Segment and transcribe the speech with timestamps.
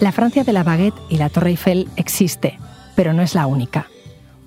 [0.00, 2.56] La Francia de la baguette y la Torre Eiffel existe,
[2.94, 3.88] pero no es la única.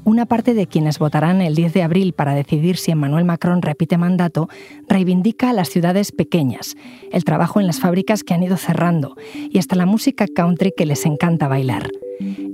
[0.05, 3.97] Una parte de quienes votarán el 10 de abril para decidir si Emmanuel Macron repite
[3.97, 4.47] mandato
[4.87, 6.77] reivindica a las ciudades pequeñas,
[7.11, 9.17] el trabajo en las fábricas que han ido cerrando
[9.51, 11.89] y hasta la música country que les encanta bailar.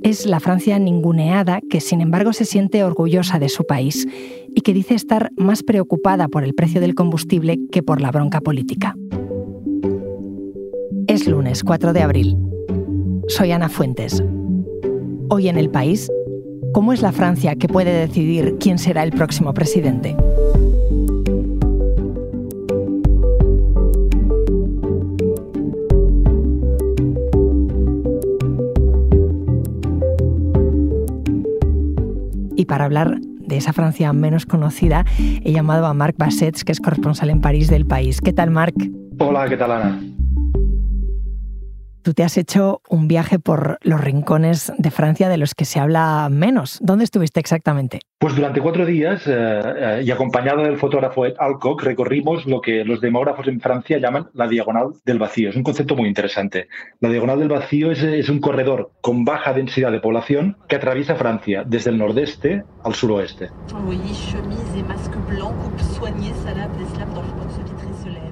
[0.02, 4.07] Es la Francia ninguneada que sin embargo se siente orgullosa de su país
[4.55, 8.41] y que dice estar más preocupada por el precio del combustible que por la bronca
[8.41, 8.95] política.
[11.07, 12.56] Es lunes 4 de abril.
[13.27, 14.23] Soy Ana Fuentes.
[15.30, 16.09] Hoy en el país,
[16.73, 20.16] ¿cómo es la Francia que puede decidir quién será el próximo presidente?
[32.55, 35.05] Y para hablar de esa Francia menos conocida,
[35.44, 38.21] he llamado a Marc Bassets, que es corresponsal en París del país.
[38.21, 38.76] ¿Qué tal, Marc?
[39.20, 40.07] Hola, ¿qué tal, Ana?
[42.08, 45.82] Tú te has hecho un viaje por los rincones de Francia de los que se
[45.82, 46.80] habla menos.
[46.82, 48.00] ¿Dónde estuviste exactamente?
[48.18, 52.85] Pues durante cuatro días eh, eh, y acompañado del fotógrafo Ed Alcock recorrimos lo que
[52.85, 55.50] los demógrafos en Francia llaman la diagonal del vacío.
[55.50, 56.70] Es un concepto muy interesante.
[57.02, 61.16] La diagonal del vacío es, es un corredor con baja densidad de población que atraviesa
[61.16, 63.50] Francia desde el nordeste al suroeste.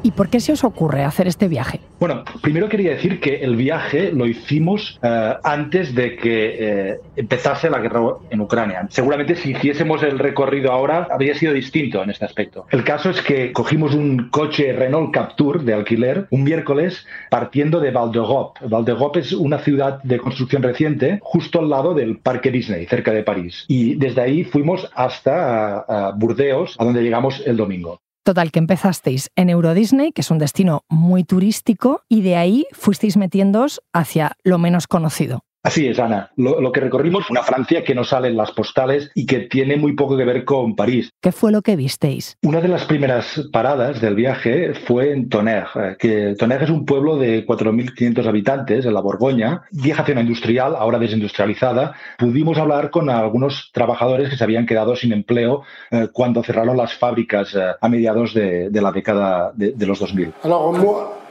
[0.05, 1.81] ¿Y por qué se os ocurre hacer este viaje?
[1.99, 7.67] Bueno, primero quería decir que el viaje lo hicimos eh, antes de que eh, empezase
[7.67, 8.85] la guerra en Ucrania.
[8.89, 12.67] Seguramente si hiciésemos el recorrido ahora habría sido distinto en este aspecto.
[12.69, 17.89] El caso es que cogimos un coche Renault Captur de alquiler un miércoles partiendo de
[17.89, 18.59] Val d'Europe.
[18.67, 23.11] Val d'Europe es una ciudad de construcción reciente justo al lado del Parque Disney, cerca
[23.13, 23.65] de París.
[23.67, 27.99] Y desde ahí fuimos hasta Burdeos, a donde llegamos el domingo.
[28.25, 32.65] Total, que empezasteis en Euro Disney, que es un destino muy turístico, y de ahí
[32.71, 35.41] fuisteis metiéndoos hacia lo menos conocido.
[35.65, 36.29] Así es, Ana.
[36.35, 39.95] Lo, que recorrimos una Francia que no sale en las postales y que tiene muy
[39.95, 41.09] poco que ver con París.
[41.19, 42.37] ¿Qué fue lo que visteis?
[42.43, 46.85] Una de las primeras paradas del viaje fue en Tonnerre, eh, que Tonnerre es un
[46.85, 51.95] pueblo de 4.500 habitantes en la Borgoña, vieja zona industrial, ahora desindustrializada.
[52.19, 56.93] Pudimos hablar con algunos trabajadores que se habían quedado sin empleo eh, cuando cerraron las
[56.93, 60.31] fábricas eh, a mediados de, la década de, los 2000.
[60.43, 61.24] Moi,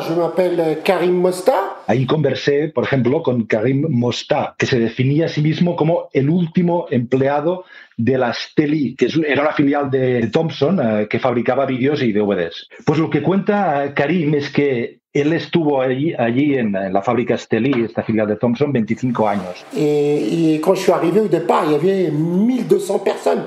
[0.00, 1.76] je m'appelle Karim Mosta.
[1.86, 6.30] Ahí conversé, por ejemplo, con Karim Mosta, que se definía a sí mismo como el
[6.30, 7.64] último empleado
[7.96, 12.68] de la Steli, que era una filial de Thomson eh, que fabricaba vídeos y DVDs.
[12.84, 17.84] Pues lo que cuenta Karim es que él estuvo allí, allí en, la fábrica Steli,
[17.84, 19.66] esta filial de Thomson, 25 años.
[19.74, 23.44] Y, cuando yo llegué al départ, il y avait 1200 personas.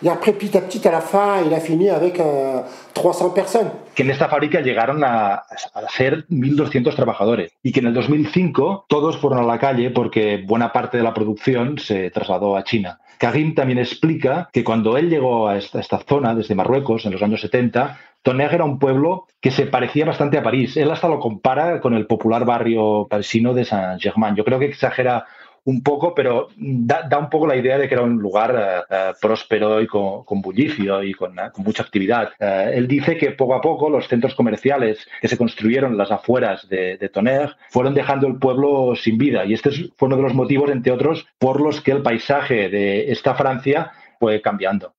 [0.00, 2.20] Y après, petit à petit, à la fin, il a fini avec
[2.92, 3.72] 300 personas.
[3.94, 8.86] Que en esta fábrica llegaron a, a ser 1.200 trabajadores y que en el 2005
[8.88, 13.00] todos fueron a la calle porque buena parte de la producción se trasladó a China.
[13.18, 17.22] Karim también explica que cuando él llegó a esta, esta zona desde Marruecos en los
[17.22, 20.76] años 70, Tonnerre era un pueblo que se parecía bastante a París.
[20.76, 24.36] Él hasta lo compara con el popular barrio parisino de Saint-Germain.
[24.36, 25.26] Yo creo que exagera
[25.68, 29.12] un poco, pero da, un poco la idea de que era un lugar eh, eh,
[29.20, 32.30] próspero y con, bullicio y con, eh, mucha actividad.
[32.38, 36.66] él dice que poco a poco los centros comerciales que se construyeron en las afueras
[36.70, 40.34] de, de Tonnerre fueron dejando el pueblo sin vida y este fue uno de los
[40.34, 44.94] motivos, entre otros, por los que el paisaje de esta Francia fue cambiando.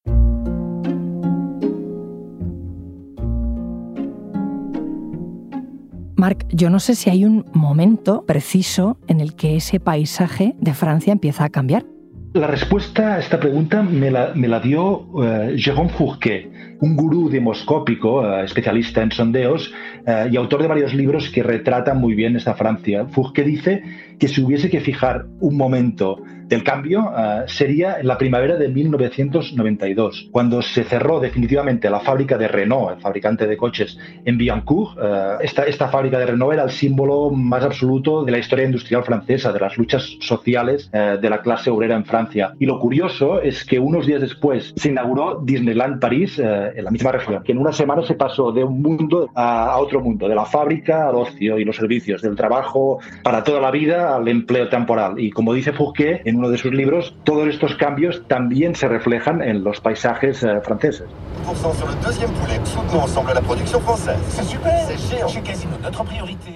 [6.49, 11.13] Yo no sé si hay un momento preciso en el que ese paisaje de Francia
[11.13, 11.85] empieza a cambiar.
[12.33, 15.23] La respuesta a esta pregunta me la, dio uh,
[15.55, 19.73] Jérôme Fourquet, un gurú demoscópico, uh, especialista en sondeos
[20.05, 23.07] uh, y autor de varios libros que retratan muy bien esta Francia.
[23.07, 23.83] Fourquet dice
[24.19, 28.67] que si hubiese que fijar un momento del cambio uh, sería en la primavera de
[28.67, 34.97] 1992, cuando se cerró definitivamente la fábrica de Renault, el fabricante de coches, en Billancourt.
[34.97, 39.03] Uh, esta, esta fábrica de Renault era el símbolo más absoluto de la historia industrial
[39.03, 42.53] francesa, de las luchas sociales uh, de la clase obrera en Francia.
[42.57, 47.11] Y lo curioso es que unos días después se inauguró Disneyland París en la misma
[47.11, 50.35] región, que en una semana se pasó de un mundo a, a otro mundo, de
[50.35, 54.69] la fábrica al ocio y los servicios, del trabajo para toda la vida al empleo
[54.69, 55.19] temporal.
[55.19, 59.41] Y como dice Fouquet en uno de sus libros, todos estos cambios también se reflejan
[59.41, 61.07] en los paisajes eh, franceses.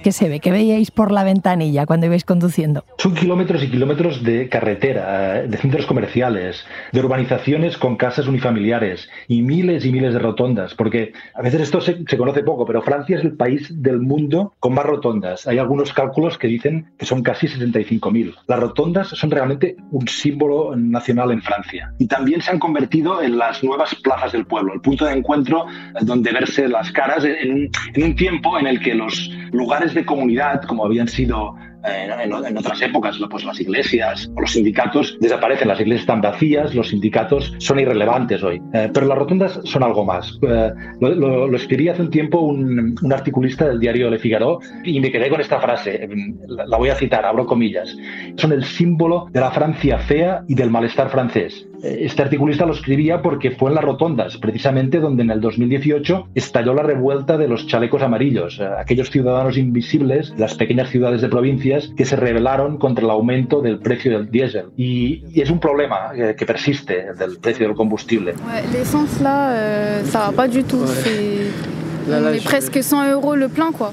[0.02, 0.40] ¿Qué se ve?
[0.40, 2.84] ¿Qué veíais por la ventanilla cuando ibais conduciendo?
[2.98, 9.08] Son kilómetros y kilómetros de carretera, eh, de centros comerciales, de urbanizaciones con casas unifamiliares
[9.26, 12.82] y miles y miles de rotondas, porque a veces esto se, se conoce poco, pero
[12.82, 15.46] Francia es el país del mundo con más rotondas.
[15.46, 18.34] Hay algunos cálculos que dicen que son casi 75.000.
[18.46, 23.38] Las rotondas son realmente un símbolo nacional en Francia y también se han convertido en
[23.38, 25.66] las nuevas plazas del pueblo, el punto de encuentro
[26.02, 30.84] donde verse las caras en un tiempo en el que los lugares de comunidad, como
[30.84, 31.54] habían sido
[31.84, 36.88] en, otras épocas, pues las iglesias o los sindicatos desaparecen, las iglesias están vacías, los
[36.88, 38.60] sindicatos son irrelevantes hoy.
[38.72, 40.38] Eh, pero las rotondas son algo más.
[40.42, 45.28] Eh, lo, escribí hace un tiempo un, articulista del diario Le Figaro y me quedé
[45.28, 46.08] con esta frase,
[46.46, 47.96] la voy a citar, abro comillas.
[48.36, 51.66] Son el símbolo de la Francia fea y del malestar francés.
[51.84, 56.74] Este articulista lo escribía porque fue en las rotondas, precisamente donde en el 2018 estalló
[56.74, 61.90] la revuelta de los chalecos amarillos, eh, aquellos ciudadanos invisibles las pequeñas ciudades de provincias
[61.96, 64.66] que se rebelaron contra el aumento del precio del diésel.
[64.76, 68.34] Y, y es un problema eh, que persiste del precio del combustible.
[68.72, 70.84] L'essence là, euh, ça va pas du tout.
[70.86, 73.92] C'est presque 100 euros le plein quoi.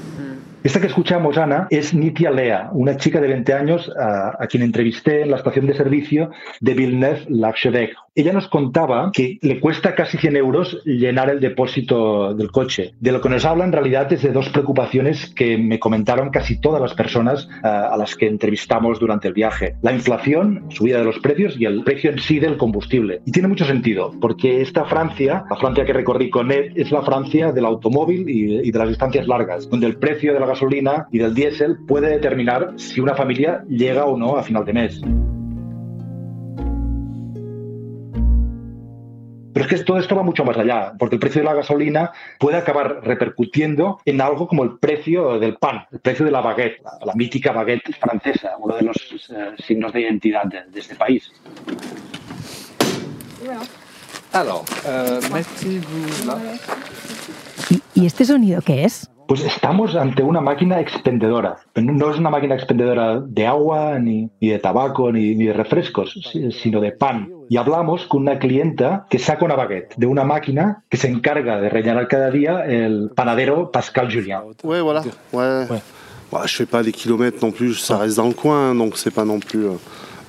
[0.64, 5.22] Esta que escuchamos, Ana, es Nitia Lea, una chica de 20 años a, quien entrevisté
[5.22, 6.30] en la estación de servicio
[6.60, 12.50] de Villeneuve-l'Archevêque, ella nos contaba que le cuesta casi 100 euros llenar el depósito del
[12.50, 12.94] coche.
[13.00, 16.60] De lo que nos habla en realidad es de dos preocupaciones que me comentaron casi
[16.60, 19.76] todas las personas uh, a las que entrevistamos durante el viaje.
[19.80, 23.22] La inflación, subida de los precios y el precio en sí del combustible.
[23.24, 27.02] Y tiene mucho sentido, porque esta Francia, la Francia que recorrí con él, es la
[27.02, 31.18] Francia del automóvil y de las distancias largas, donde el precio de la gasolina y
[31.18, 35.00] del diésel puede determinar si una familia llega o no a final de mes.
[39.62, 42.10] Pero es que todo esto va mucho más allá, porque el precio de la gasolina
[42.40, 46.82] puede acabar repercutiendo en algo como el precio del pan, el precio de la baguette,
[46.82, 50.96] la, la mítica baguette francesa, uno de los eh, signos de identidad de, de este
[50.96, 51.30] país.
[54.32, 56.38] Alors, euh, mettez-vous là.
[57.70, 59.08] ¿Y, ¿Y este sonido qué es?
[59.28, 61.56] Pues estamos ante una máquina expendedora.
[61.74, 66.14] No es una máquina expendedora de agua, ni, ni de tabaco, ni, ni, de refrescos,
[66.62, 67.30] sino de pan.
[67.48, 71.60] Y hablamos con una clienta que saca una baguette de una máquina que se encarga
[71.60, 74.40] de rellenar cada día el panadero Pascal Julien.
[74.62, 75.02] Ouais, voilà.
[75.32, 75.66] Ouais.
[75.70, 75.82] ouais.
[76.32, 79.10] Bah, je fais pas des kilomètres non plus, ça reste dans le coin, donc c'est
[79.10, 79.66] pas non plus.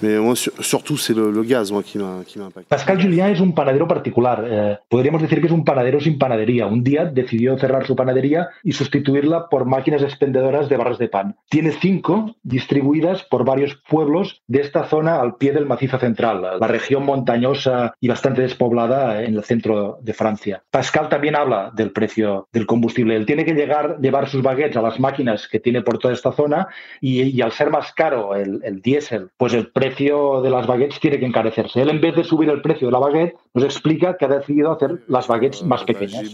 [0.04, 2.20] Mais moi, surtout, c'est le, gaz moi, qui m'a.
[2.68, 4.44] Pascal Julien es un panadero particular.
[4.46, 6.68] Eh, podríamos decir que es un panadero sin panadería.
[6.68, 11.38] Un día decidió cerrar su panadería y sustituirla por máquinas expendedoras de barras de pan.
[11.50, 16.68] Tiene cinco distribuidas por varios pueblos de esta zona al pie del macizo central, la
[16.68, 20.64] región montañosa y bastante despoblada en el centro de Francia.
[20.70, 23.16] Pascal también habla del precio del combustible.
[23.16, 26.34] Él tiene que llegar, llevar sus baguettes a las máquinas que tiene por toda esta
[26.34, 26.68] zona
[27.00, 30.66] y, y al ser más caro el, el diésel, pues el precio precio de las
[30.66, 31.82] baguettes tiene que encarecerse.
[31.82, 34.72] Él, en vez de subir el precio de la baguette, nos explica que ha decidido
[34.72, 36.34] hacer las baguettes más pequeñas.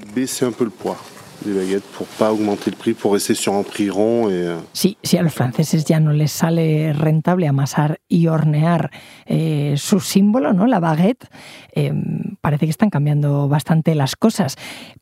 [4.73, 8.91] Sí, si a los franceses ya no les sale rentable amasar y hornear
[9.25, 10.67] eh, su símbolo, ¿no?
[10.67, 11.27] La baguette,
[11.73, 11.93] eh,
[12.41, 14.57] parece que están cambiando bastante las cosas.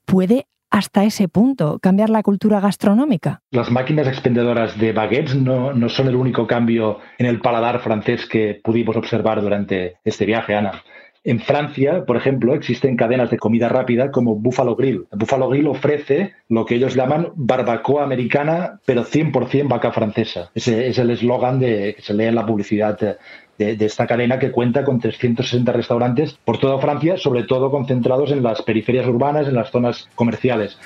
[0.05, 0.47] ¿Puede
[0.77, 3.41] hasta ese punto, cambiar la cultura gastronómica?
[3.49, 8.61] Las máquinas expendedoras de baguettes no, son el único cambio en el paladar francés que
[8.63, 10.83] pudimos observar durante este viaje, Ana.
[11.23, 15.07] En Francia, por ejemplo, existen cadenas de comida rápida como Buffalo Grill.
[15.11, 20.51] Buffalo Grill ofrece lo que ellos llaman barbacoa americana, pero 100% vaca francesa.
[20.53, 23.17] Ese es el eslogan que se lee en la publicidad
[23.57, 28.43] de, esta cadena que cuenta con 360 restaurantes por toda Francia, sobre todo concentrados en
[28.43, 30.77] las periferias urbanas, en las zonas comerciales.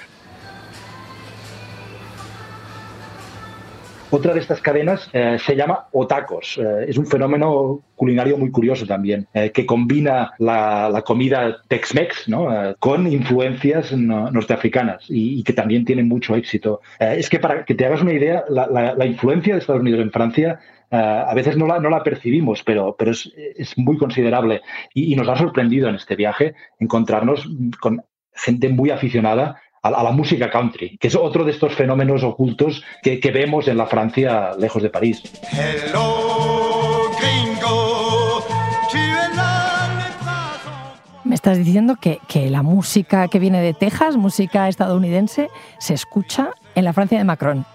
[4.13, 6.59] Otra de estas cadenas eh, se llama Otacos.
[6.61, 12.25] Eh, es un fenómeno culinario muy curioso también, eh, que combina la, comida Tex-Mex
[12.79, 16.81] con influencias no, norteafricanas y, que también tiene mucho éxito.
[16.99, 20.59] Es que para que te hagas una idea, la, influencia de Estados Unidos en Francia
[20.89, 24.61] a veces no la, no la percibimos, pero, pero es, es, muy considerable
[24.93, 27.47] y, y, nos ha sorprendido en este viaje encontrarnos
[27.79, 28.03] con
[28.33, 32.83] gente muy aficionada a, a, la música country, que es otro de estos fenómenos ocultos
[33.01, 35.23] que, que vemos en la Francia lejos de París.
[35.51, 38.43] Hello, gringo,
[41.23, 46.51] Me estás diciendo que, que la música que viene de Texas, música estadounidense, se escucha
[46.75, 47.65] en la Francia de Macron.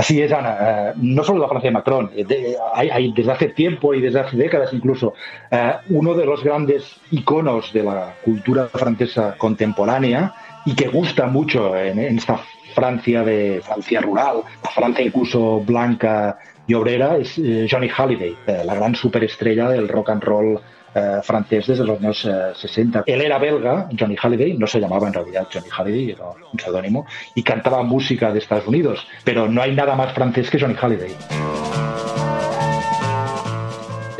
[0.00, 0.56] Así es, Ana.
[0.60, 4.34] Eh, no solo la Francia de Macron, eh, hay, desde hace tiempo y desde hace
[4.34, 5.12] décadas incluso,
[5.50, 10.32] eh, uno de los grandes iconos de la cultura francesa contemporánea
[10.64, 12.40] y que gusta mucho en, esta
[12.74, 17.34] Francia de Francia rural, la Francia incluso blanca y obrera, es
[17.68, 20.60] Johnny Halliday, la gran superestrella del rock and roll
[20.92, 23.00] eh, francés desde los años 60.
[23.00, 26.58] Eh, Él era belga, Johnny Halliday, no se llamaba en realidad Johnny Halliday, era un
[26.58, 30.74] seudónimo, y cantaba música de Estados Unidos, pero no hay nada más francés que Johnny
[30.74, 31.14] Halliday.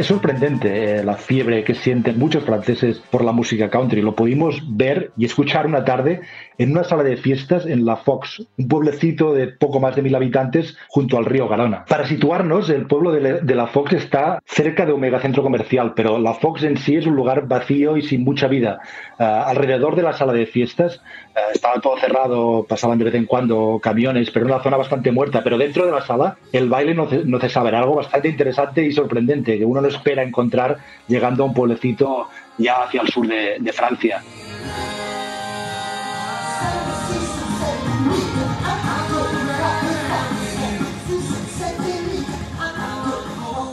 [0.00, 4.00] Es sorprendente eh, la fiebre que sienten muchos franceses por la música country.
[4.00, 6.22] Lo pudimos ver y escuchar una tarde
[6.56, 10.14] en una sala de fiestas en La Fox, un pueblecito de poco más de mil
[10.14, 11.84] habitantes junto al río Garona.
[11.84, 16.32] Para situarnos, el pueblo de, La Fox está cerca de un megacentro comercial, pero La
[16.32, 18.80] Fox en sí es un lugar vacío y sin mucha vida.
[19.18, 21.02] Eh, alrededor de la sala de fiestas
[21.34, 25.42] eh, estaba todo cerrado, pasaban de vez en cuando camiones, pero una zona bastante muerta.
[25.44, 28.92] Pero dentro de la sala el baile no, no cesaba, era algo bastante interesante y
[28.92, 32.28] sorprendente, que uno no espera encontrar llegando a un pueblecito
[32.58, 34.22] ya hacia el sur de, Francia.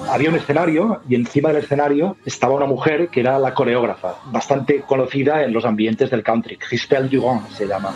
[0.09, 4.81] había un escenario y encima del escenario estaba una mujer que era la coreógrafa, bastante
[4.81, 6.57] conocida en los ambientes del country.
[6.57, 7.93] Christelle Durand se llama.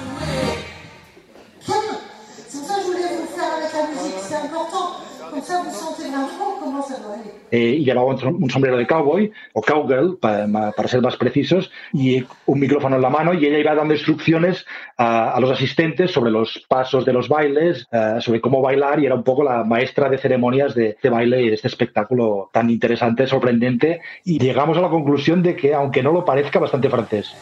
[7.52, 12.60] Eh, y llevaba un, sombrero de cowboy o cowgirl, para, ser más precisos, y un
[12.60, 14.66] micrófono en la mano, y ella iba dando instrucciones
[14.98, 19.16] a, los asistentes sobre los pasos de los bailes, eh, sobre cómo bailar, y era
[19.16, 23.28] un poco la maestra de ceremonias de este baile y de este espectáculo tan interesante,
[23.28, 27.34] sorprendente, y llegamos a la conclusión de que, aunque no lo parezca, bastante francés.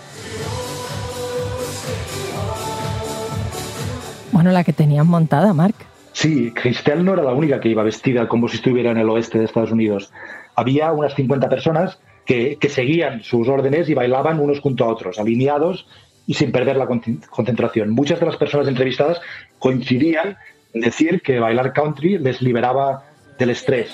[4.31, 5.88] Bueno, la que tenían montada, Marc.
[6.19, 9.39] Sí, Christelle no era la única que iba vestida como si estuviera en el oeste
[9.39, 10.11] de Estados Unidos.
[10.53, 15.87] Había unas 50 personas que, seguían sus órdenes y bailaban unos junto a otros, alineados
[16.27, 17.91] y sin perder la concentración.
[17.91, 19.21] Muchas de las personas entrevistadas
[19.59, 20.35] coincidían
[20.73, 23.05] en decir que bailar country les liberaba
[23.37, 23.87] del estrés.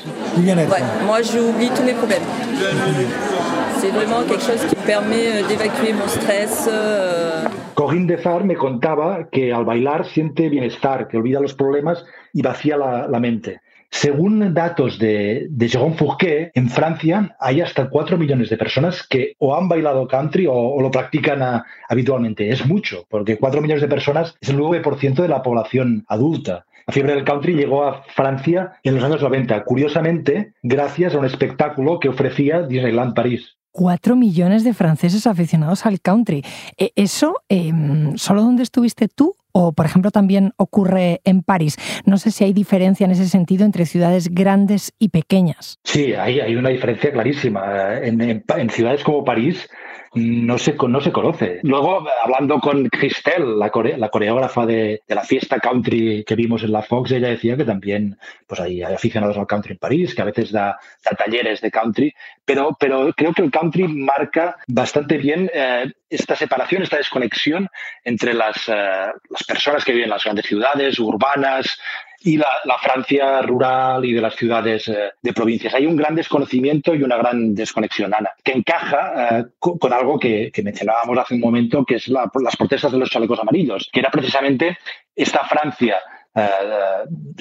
[1.05, 2.25] moi j'oublie tous mes problèmes.
[3.77, 6.67] C'est vraiment quelque chose qui me permet euh, d'évacuer mon stress.
[7.75, 12.41] Euh, Corinne Defar me contaba que al bailar siente bienestar, que olvida los problemas y
[12.41, 13.61] vacía la, mente.
[13.89, 19.35] Según datos de, de Jérôme Fourquet, en Francia hay hasta 4 millones de personas que
[19.39, 22.49] o han bailado country o, lo practican habitualmente.
[22.49, 26.65] Es mucho, porque 4 millones de personas es el 9% de la población adulta.
[26.87, 31.25] La fiebre del country llegó a Francia en los años 90, curiosamente, gracias a un
[31.25, 33.57] espectáculo que ofrecía Disneyland París.
[33.77, 36.45] Cuatro millones de franceses aficionados al country.
[36.77, 41.75] E, ¿Eso em, solo donde estuviste tú o, por ejemplo, también ocurre en París?
[42.05, 45.77] No sé si hay diferencia en ese sentido entre ciudades grandes y pequeñas.
[45.83, 47.97] Sí, hay, hay una diferencia clarísima.
[48.01, 49.67] en ciudades como París,
[50.15, 51.59] no se, no se conoce.
[51.63, 56.81] Luego, hablando con Christelle, la, la coreógrafa de, la fiesta country que vimos en la
[56.81, 58.17] Fox, ella decía que también
[58.47, 60.79] pues hay, aficionados al country en París, que a veces da,
[61.17, 62.13] talleres de country,
[62.45, 67.67] pero, pero creo que el country marca bastante bien eh, esta separación, esta desconexión
[68.03, 71.77] entre las, eh, las personas que viven en las grandes ciudades, urbanas,
[72.25, 72.47] y la,
[72.81, 75.75] Francia rural y de las ciudades eh, de provincias.
[75.75, 80.51] Hay un gran desconocimiento y una gran desconexión, Ana, que encaja eh, con, algo que,
[80.63, 84.77] mencionábamos hace un momento, que es las protestas de los chalecos amarillos, que era precisamente
[85.15, 85.97] esta Francia
[86.33, 86.49] eh,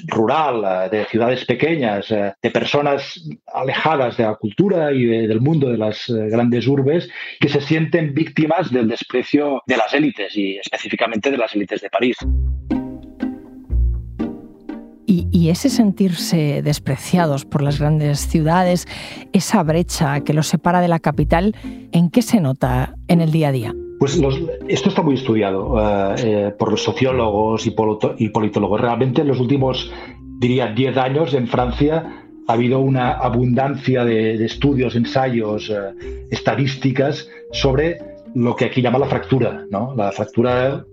[0.06, 6.04] rural, de ciudades pequeñas, de personas alejadas de la cultura y del mundo de las
[6.08, 7.08] grandes urbes,
[7.40, 11.88] que se sienten víctimas del desprecio de las élites y específicamente de las élites de
[11.88, 12.16] París.
[15.30, 18.88] Y, ese sentirse despreciados por las grandes ciudades,
[19.32, 21.54] esa brecha que los separa de la capital,
[21.92, 23.74] ¿en qué se nota en el día a día?
[24.00, 24.20] Pues
[24.68, 28.80] esto está muy estudiado eh, eh, por los sociólogos y, politólogos.
[28.80, 29.92] Realmente en los últimos,
[30.40, 37.98] diría, 10 años en Francia ha habido una abundancia de, estudios, ensayos, eh, estadísticas sobre
[38.34, 39.94] lo que aquí llama la fractura, ¿no?
[39.96, 40.84] la fractura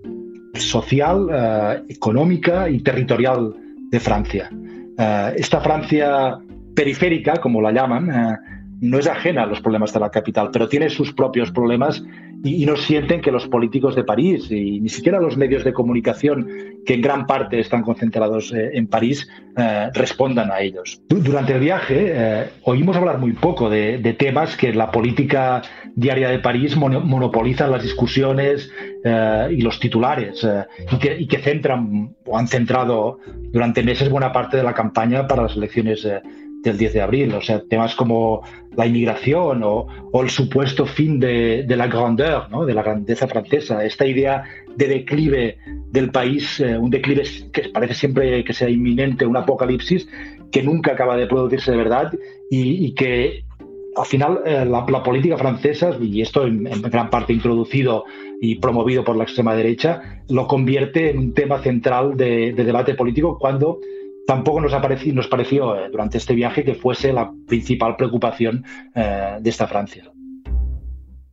[0.54, 3.56] social, económica y territorial
[3.92, 4.50] de Francia.
[4.98, 6.40] Eh, esta Francia
[6.74, 8.38] periférica, como la llaman, eh,
[8.82, 12.04] no es ajena a los problemas de la capital, pero tiene sus propios problemas
[12.44, 16.48] y, no sienten que los políticos de París y ni siquiera los medios de comunicación
[16.86, 19.28] que en gran parte están concentrados eh, en París
[19.94, 21.02] respondan a ellos.
[21.10, 25.62] Durante el viaje oímos hablar muy poco de, temas que la política
[25.96, 28.72] diaria de París monopolizan las discusiones
[29.04, 30.48] y los titulares,
[30.90, 33.20] y que, y, que, centran o han centrado
[33.52, 36.08] durante meses buena parte de la campaña para las elecciones
[36.64, 37.34] del 10 de abril.
[37.34, 38.44] O sea, temas como
[38.76, 42.66] la inmigración o, el supuesto fin de, la grandeur, ¿no?
[42.66, 44.44] de la grandeza francesa, esta idea
[44.76, 45.58] de declive
[45.90, 50.08] del país, eh, un declive que parece siempre que sea inminente, un apocalipsis,
[50.52, 52.14] que nunca acaba de producirse de verdad
[52.50, 53.44] y, que
[53.96, 58.06] al final eh, la, política francesa, y esto en, gran parte introducido
[58.42, 62.96] y promovido por la extrema derecha, lo convierte en un tema central de, de debate
[62.96, 63.80] político cuando
[64.28, 64.72] tampoco nos,
[65.14, 68.64] nos pareció eh, durante este viaje que fuese la principal preocupación
[68.96, 70.12] eh, de esta Francia.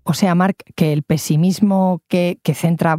[0.05, 2.97] O sea, Marc, que el pesimismo que, centra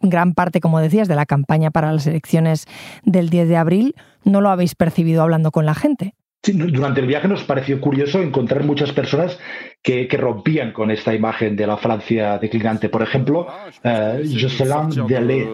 [0.00, 2.64] gran parte, como decías, de la campaña para las elecciones
[3.04, 6.14] del 10 de abril, no lo habéis percibido hablando con la gente.
[6.42, 9.38] Sí, durante el viaje nos pareció curioso encontrar muchas personas
[9.82, 12.88] que, rompían con esta imagen de la Francia declinante.
[12.88, 13.46] Por ejemplo,
[13.84, 15.48] uh, Jocelyn Delay.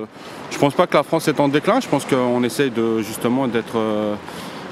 [0.51, 1.81] Je pense pas que la France est en déclin.
[1.81, 4.15] Je pense qu'on essaye de, justement d'être euh,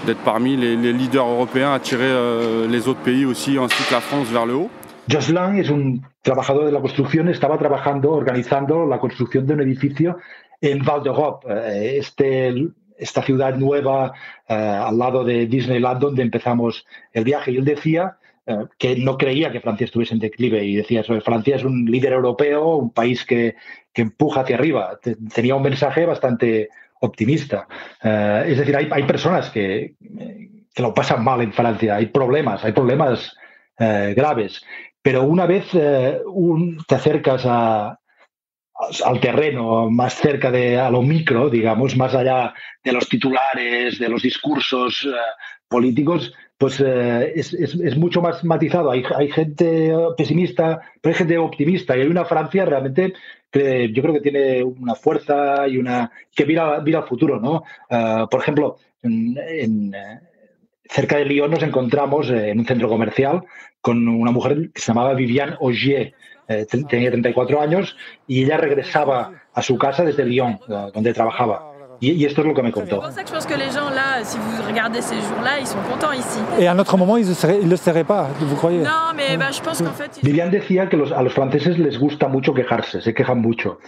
[0.06, 4.28] d'être parmi les, leaders européens, attirer euh, les autres pays aussi, ainsi que la France
[4.28, 4.70] vers le haut.
[5.08, 10.16] Jocelyn es un trabajador de la construcción, estaba trabajando, organizando la construcción de un edificio
[10.60, 11.46] en Val d'Europe.
[11.48, 12.54] Eh, este
[12.96, 14.12] esta ciudad nueva
[14.48, 17.50] eh, al lado de Disneyland donde empezamos el viaje.
[17.52, 18.16] Y él decía
[18.46, 22.12] eh, que no creía que Francia estuviese en declive y decía Francia es un líder
[22.12, 23.56] europeo, un país que,
[23.92, 24.98] que empuja hacia arriba.
[25.34, 26.68] Tenía un mensaje bastante
[27.00, 27.66] optimista.
[28.02, 29.94] Eh, es decir, hay, hay personas que,
[30.74, 33.36] que, lo pasan mal en Francia, hay problemas, hay problemas
[33.76, 34.62] graves.
[35.02, 37.44] Pero una vez te acercas
[39.04, 44.08] al terreno, más cerca de a lo micro, digamos, más allá de los titulares, de
[44.08, 45.16] los discursos eh,
[45.68, 46.32] políticos,
[46.64, 48.90] pues eh, es, mucho más matizado.
[48.90, 51.94] Hay, hay, gente pesimista, pero hay gente optimista.
[51.94, 53.12] Y hay una Francia realmente
[53.50, 57.64] que yo creo que tiene una fuerza y una que mira, mira al futuro, ¿no?
[57.90, 59.92] Eh, por ejemplo, en,
[60.88, 63.42] cerca de Lyon nos encontramos en un centro comercial
[63.82, 66.14] con una mujer que se llamaba Viviane Augier
[66.48, 67.94] eh, tenía 34 años
[68.26, 71.73] y ella regresaba a su casa desde Lyon, eh, donde trabajaba.
[72.04, 72.96] Y, y, esto es lo que me contó.
[72.96, 75.58] C'est pour ça que je pense que les gens là, si vous regardez ces jours-là,
[75.58, 76.38] ils sont contents ici.
[76.58, 78.80] Et à un autre moment, ils ne le seraient pas, vous croyez?
[78.80, 80.20] Non, mais bah, je pense qu'en fait.
[80.22, 83.78] Viviane decía que los, a los franceses les gusta mucho quejarse, se quejan mucho.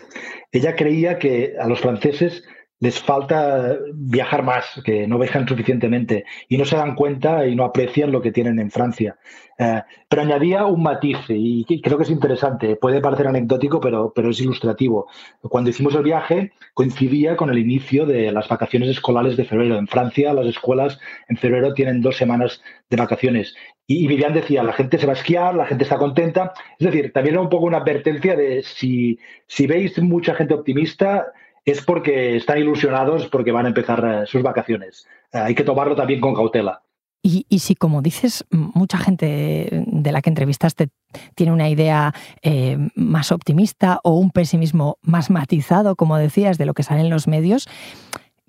[0.53, 2.43] Ella creía que a los franceses
[2.79, 7.65] les falta viajar más, que no viajan suficientemente y no se dan cuenta y no
[7.65, 9.17] aprecian lo que tienen en Francia.
[9.59, 14.31] Eh, pero añadía un matiz y creo que es interesante, puede parecer anecdótico, pero, pero
[14.31, 15.09] es ilustrativo.
[15.41, 19.79] Cuando hicimos el viaje coincidía con el inicio de las vacaciones escolares de febrero.
[19.79, 20.99] En Francia las escuelas
[21.29, 23.55] en febrero tienen dos semanas de vacaciones.
[23.87, 26.53] Y, y Vivian decía, la gente se va a esquiar, la gente está contenta.
[26.79, 31.33] Es decir, también era un poco una advertencia de si, si veis mucha gente optimista,
[31.67, 35.07] es porque están ilusionados porque van a empezar eh, sus vacaciones.
[35.33, 36.81] Eh, hay que tomarlo también con cautela.
[37.29, 40.91] Y, si, como dices, mucha gente de la que entrevistaste
[41.35, 46.73] tiene una idea eh, más optimista o un pesimismo más matizado, como decías, de lo
[46.73, 47.69] que sale en los medios,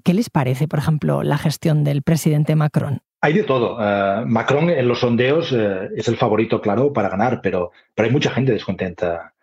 [0.03, 2.99] ¿qué les parece, por ejemplo, la gestión del presidente Macron?
[3.21, 3.79] Hay de todo.
[4.27, 8.51] Macron en los sondeos es el favorito, claro, para ganar, pero, pero hay mucha gente
[8.51, 9.33] descontenta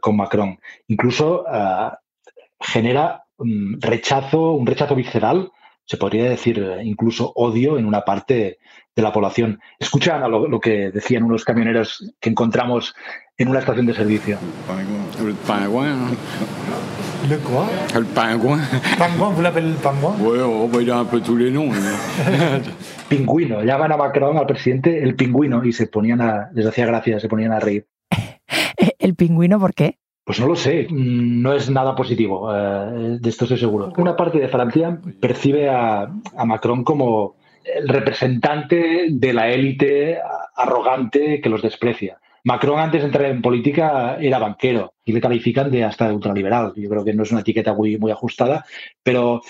[0.00, 0.58] con Macron.
[0.86, 1.44] Incluso
[2.60, 5.50] genera un rechazo, un rechazo visceral,
[5.84, 8.58] se podría decir incluso odio en una parte
[8.94, 9.60] de la población.
[9.78, 12.94] Escuchan a lo, que decían unos camioneros que encontramos
[13.38, 14.38] en una estación de servicio.
[15.18, 15.94] El pingüin.
[17.28, 17.68] ¿Le quoi?
[17.94, 18.60] El pingüin.
[18.98, 19.34] ¿Pingüin?
[19.34, 20.14] ¿Vous l'appelez el pingüin?
[20.20, 21.72] Oui, on va ir un peu tous les noms.
[23.08, 23.62] pingüino.
[23.62, 27.28] Llaman a Macron, al presidente, el pingüino y se ponían a, les hacía gracia, se
[27.28, 27.86] ponían a reír.
[28.98, 29.98] ¿El pingüino por qué?
[30.28, 33.90] Pues no lo sé, no es nada positivo, eh, de esto estoy seguro.
[33.96, 36.06] Una parte de Francia percibe a,
[36.44, 40.18] Macron como el representante de la élite
[40.54, 42.20] arrogante que los desprecia.
[42.44, 46.74] Macron antes de entrar en política era banquero y le califican de hasta ultraliberal.
[46.76, 48.66] Yo creo que no es una etiqueta muy, muy ajustada,
[49.02, 49.40] pero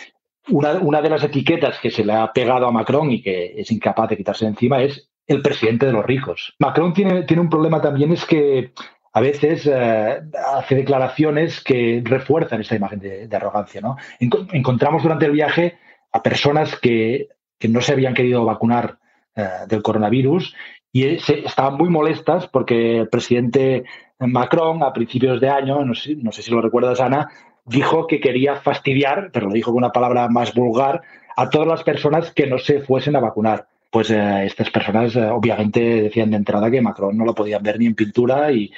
[0.51, 3.73] una, una, de las etiquetas que se le ha pegado a Macron y que es
[3.73, 6.55] incapaz de quitarse de encima es el presidente de los ricos.
[6.61, 8.73] Macron tiene, tiene un problema también, es que
[9.19, 10.21] a veces eh,
[10.55, 13.81] hace declaraciones que refuerzan esta imagen de, arrogancia.
[13.81, 13.97] ¿no?
[14.21, 15.77] encontramos durante el viaje
[16.13, 17.29] a personas que,
[17.69, 18.99] no se habían querido vacunar
[19.35, 20.55] eh, del coronavirus
[20.93, 23.83] y estaban muy molestas porque el presidente
[24.21, 27.29] Macron a principios de año, no sé, no sé si lo recuerdas Ana,
[27.65, 31.03] dijo que quería fastidiar, pero lo dijo con una palabra más vulgar,
[31.37, 33.67] a todas las personas que no se fuesen a vacunar.
[33.91, 37.79] Pues eh, estas personas eh, obviamente decían de entrada que Macron no lo podían ver
[37.79, 38.71] ni en pintura y,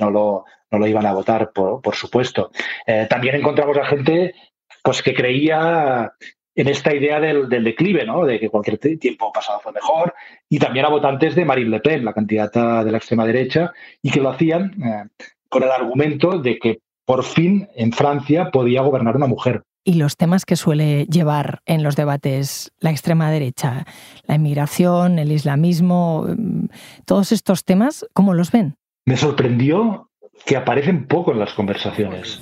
[0.00, 2.50] no, lo, no, lo, iban a votar, por, supuesto.
[2.86, 4.34] Eh, también encontramos a gente
[4.82, 6.12] pues, que creía
[6.54, 8.24] en esta idea del, declive, ¿no?
[8.24, 10.14] de que cualquier tiempo pasado fue mejor,
[10.48, 14.10] y también a votantes de Marine Le Pen, la candidata de la extrema derecha, y
[14.10, 15.10] que lo hacían
[15.48, 20.18] con el argumento de que por fin en Francia podía gobernar una mujer y los
[20.18, 23.86] temas que suele llevar en los debates la extrema derecha,
[24.26, 26.66] la inmigración, el islamismo, mm,
[27.06, 28.76] todos estos temas, ¿cómo los ven?
[29.06, 30.10] Me sorprendió
[30.44, 32.38] que aparecen poco en las conversaciones.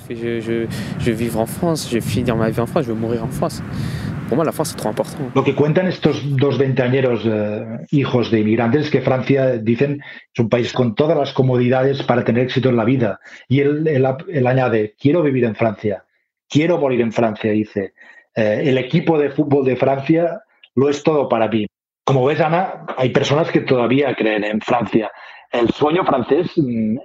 [5.33, 10.01] Lo que cuentan estos dos veinteañeros eh, hijos de inmigrantes es que Francia, dicen,
[10.33, 13.21] es un país con todas las comodidades para tener éxito en la vida.
[13.47, 16.03] Y él añade, quiero vivir en Francia
[16.49, 17.93] quiero morir en Francia, dice.
[18.35, 20.41] Eh, el equipo de fútbol de Francia
[20.75, 21.65] lo es todo para mí.
[22.05, 25.11] Como ves, Ana, hay personas que todavía creen en Francia.
[25.51, 26.97] El sueño francés mm,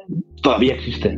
[0.43, 1.17] todavía existe.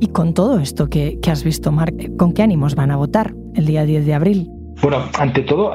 [0.00, 3.66] Y con todo esto que, has visto, Marc, ¿con qué ánimos van a votar el
[3.66, 4.48] día 10 de abril?
[4.80, 5.74] Bueno, ante todo,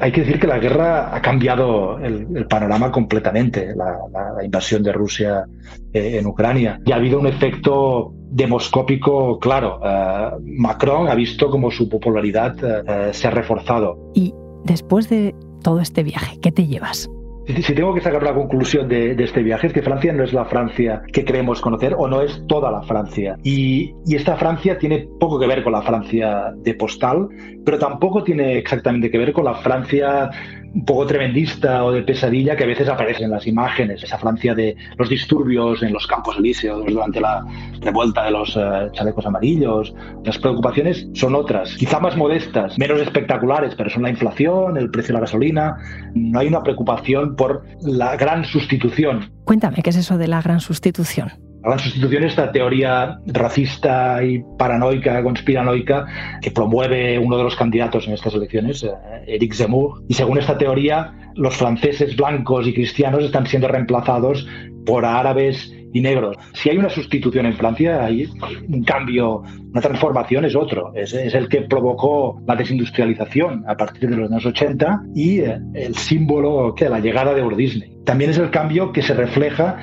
[0.00, 3.98] hay que decir que la guerra ha cambiado el, panorama completamente, la,
[4.42, 5.44] invasión de Rusia
[5.92, 6.80] eh, en Ucrania.
[6.84, 9.80] Y ha habido un efecto demoscópico claro.
[9.84, 14.10] Eh, Macron ha visto como su popularidad eh, se ha reforzado.
[14.14, 14.32] Y
[14.64, 17.10] después de todo este viaje, ¿qué te llevas?
[17.48, 20.44] Si tengo que sacar la conclusión de, este viaje es que Francia no es la
[20.44, 23.38] Francia que creemos conocer o no es toda la Francia.
[23.42, 27.26] Y, y, esta Francia tiene poco que ver con la Francia de postal,
[27.64, 30.30] pero tampoco tiene exactamente que ver con la Francia
[30.74, 34.54] un poco tremendista o de pesadilla que a veces aparece en las imágenes, esa Francia
[34.54, 37.44] de los disturbios en los campos elíseos durante la
[37.80, 39.94] revuelta de los eh, chalecos amarillos.
[40.24, 45.08] Las preocupaciones son otras, quizá más modestas, menos espectaculares, pero son la inflación, el precio
[45.08, 45.76] de la gasolina.
[46.14, 49.32] No hay una preocupación por la gran sustitución.
[49.44, 51.32] Cuéntame, ¿qué es eso de la gran sustitución?
[51.62, 56.06] La gran sustitución es esta teoría racista y paranoica, conspiranoica,
[56.42, 58.86] que promueve uno de los candidatos en estas elecciones,
[59.26, 60.02] Eric eh, Zemmour.
[60.08, 64.46] Y según esta teoría, los franceses blancos y cristianos están siendo reemplazados
[64.84, 66.36] por árabes y negros.
[66.54, 68.28] Si hay una sustitución en Francia, hay
[68.68, 70.92] un cambio, una transformación es otro.
[70.94, 75.94] Es, el que provocó la desindustrialización a partir de los años 80 y eh, el
[75.96, 77.96] símbolo de la llegada de Euro Disney.
[78.04, 79.78] También es el cambio que se refleja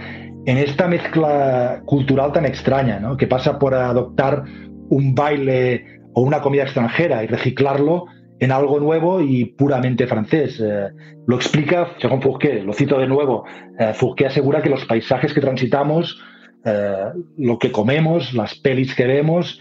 [0.45, 4.43] en esta mezcla cultural tan extraña, que pasa por adoptar
[4.89, 8.05] un baile o una comida extranjera y reciclarlo
[8.39, 10.59] en algo nuevo y puramente francés.
[10.59, 10.89] Eh,
[11.27, 13.45] lo explica según Fourquet, lo cito de nuevo.
[13.79, 16.21] Eh, Fourquet asegura que los paisajes que transitamos,
[16.65, 19.59] eh, lo que comemos, las pelis que vemos,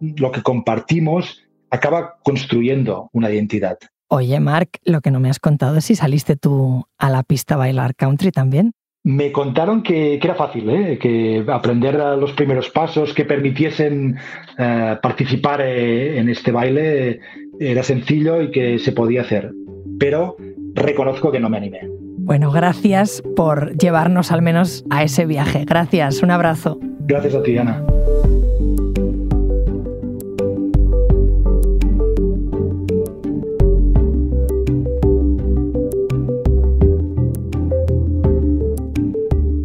[0.00, 3.78] lo que compartimos, acaba construyendo una identidad.
[4.08, 7.54] Oye, Marc, lo que no me has contado es si saliste tú a la pista
[7.54, 8.72] a bailar country también.
[9.06, 10.98] Me contaron que, era fácil, ¿eh?
[10.98, 14.16] que aprender los primeros pasos que permitiesen
[14.58, 17.20] eh, participar eh, en este baile
[17.60, 19.52] era sencillo y que se podía hacer.
[19.98, 20.36] Pero
[20.74, 21.88] reconozco que no me animé.
[22.18, 25.64] Bueno, gracias por llevarnos al menos a ese viaje.
[25.64, 26.78] Gracias, un abrazo.
[27.06, 27.84] Gracias a ti, Ana.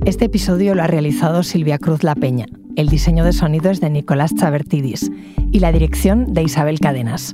[0.06, 2.46] Este episodio lo ha realizado Silvia Cruz La Peña.
[2.76, 5.12] El diseño de sonido es de Nicolás Chabertidis
[5.52, 7.34] y la dirección de Isabel Cadenas.